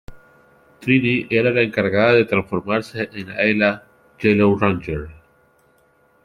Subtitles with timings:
[0.85, 3.83] Trini era la encargada de transformarse en la
[4.17, 5.11] "Yellow Ranger".